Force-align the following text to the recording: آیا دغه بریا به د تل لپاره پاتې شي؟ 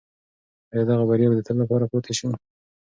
آیا 0.71 0.83
دغه 0.89 1.03
بریا 1.09 1.27
به 1.29 1.35
د 1.37 1.41
تل 1.47 1.55
لپاره 1.61 1.85
پاتې 1.91 2.11
شي؟ 2.17 2.27